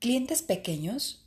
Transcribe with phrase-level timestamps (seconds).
[0.00, 1.26] ¿Clientes pequeños?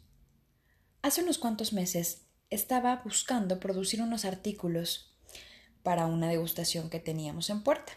[1.01, 5.13] Hace unos cuantos meses estaba buscando producir unos artículos
[5.83, 7.91] para una degustación que teníamos en puerta.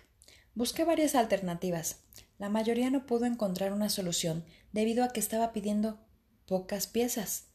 [0.57, 2.01] Busqué varias alternativas.
[2.39, 6.01] La mayoría no pudo encontrar una solución debido a que estaba pidiendo
[6.45, 7.51] pocas piezas.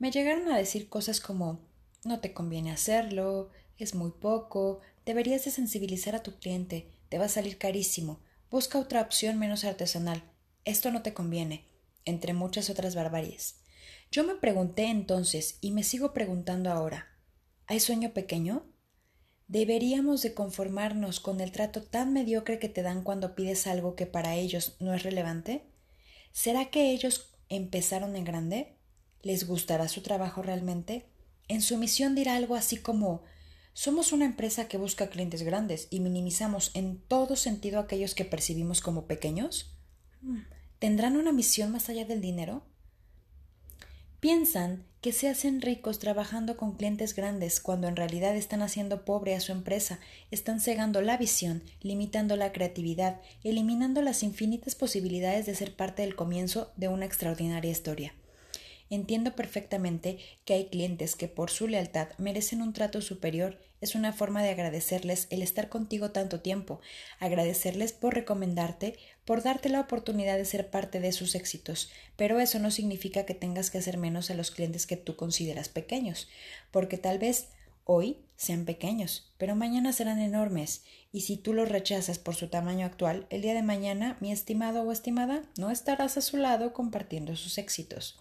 [0.00, 1.60] Me llegaron a decir cosas como
[2.04, 7.26] no te conviene hacerlo, es muy poco, deberías de sensibilizar a tu cliente, te va
[7.26, 8.18] a salir carísimo,
[8.50, 10.24] busca otra opción menos artesanal,
[10.64, 11.72] esto no te conviene
[12.04, 13.60] entre muchas otras barbaries.
[14.10, 17.08] Yo me pregunté entonces y me sigo preguntando ahora
[17.66, 18.66] ¿hay sueño pequeño?
[19.46, 24.06] ¿Deberíamos de conformarnos con el trato tan mediocre que te dan cuando pides algo que
[24.06, 25.66] para ellos no es relevante?
[26.32, 28.76] ¿Será que ellos empezaron en grande?
[29.22, 31.06] ¿Les gustará su trabajo realmente?
[31.48, 33.22] En su misión dirá algo así como
[33.74, 38.80] somos una empresa que busca clientes grandes y minimizamos en todo sentido aquellos que percibimos
[38.80, 39.76] como pequeños.
[40.84, 42.62] ¿Tendrán una misión más allá del dinero?
[44.20, 49.34] Piensan que se hacen ricos trabajando con clientes grandes cuando en realidad están haciendo pobre
[49.34, 49.98] a su empresa,
[50.30, 56.16] están cegando la visión, limitando la creatividad, eliminando las infinitas posibilidades de ser parte del
[56.16, 58.12] comienzo de una extraordinaria historia.
[58.90, 63.58] Entiendo perfectamente que hay clientes que por su lealtad merecen un trato superior.
[63.80, 66.80] Es una forma de agradecerles el estar contigo tanto tiempo,
[67.18, 71.90] agradecerles por recomendarte, por darte la oportunidad de ser parte de sus éxitos.
[72.16, 75.68] Pero eso no significa que tengas que hacer menos a los clientes que tú consideras
[75.68, 76.28] pequeños,
[76.70, 77.48] porque tal vez
[77.84, 80.82] hoy sean pequeños, pero mañana serán enormes,
[81.12, 84.82] y si tú los rechazas por su tamaño actual, el día de mañana, mi estimado
[84.82, 88.18] o estimada, no estarás a su lado compartiendo sus éxitos.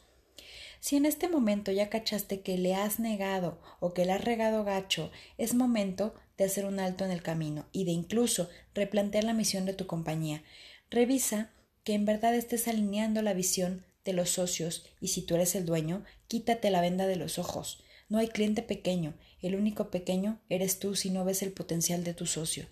[0.84, 4.66] Si en este momento ya cachaste que le has negado o que le has regado
[4.66, 9.32] gacho, es momento de hacer un alto en el camino y de incluso replantear la
[9.32, 10.44] misión de tu compañía.
[10.92, 11.54] Revisa
[11.86, 15.66] que en verdad estés alineando la visión de los socios y si tú eres el
[15.66, 17.82] dueño, quítate la venda de los ojos.
[18.10, 22.14] No hay cliente pequeño, el único pequeño eres tú si no ves el potencial de
[22.14, 22.66] tu socio.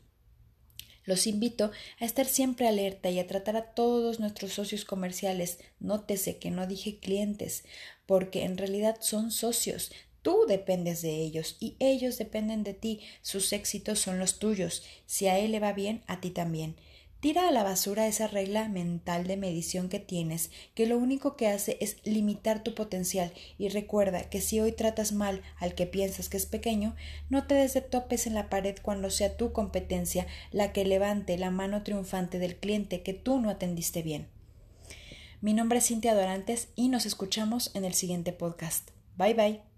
[1.05, 5.59] Los invito a estar siempre alerta y a tratar a todos nuestros socios comerciales.
[5.79, 7.63] Nótese que no dije clientes,
[8.05, 9.91] porque en realidad son socios.
[10.21, 13.01] Tú dependes de ellos y ellos dependen de ti.
[13.21, 14.83] Sus éxitos son los tuyos.
[15.07, 16.75] Si a él le va bien, a ti también.
[17.21, 21.47] Tira a la basura esa regla mental de medición que tienes, que lo único que
[21.47, 26.29] hace es limitar tu potencial y recuerda que si hoy tratas mal al que piensas
[26.29, 26.95] que es pequeño,
[27.29, 31.37] no te des de topes en la pared cuando sea tu competencia la que levante
[31.37, 34.27] la mano triunfante del cliente que tú no atendiste bien.
[35.41, 38.89] Mi nombre es Cintia Dorantes y nos escuchamos en el siguiente podcast.
[39.15, 39.70] Bye bye.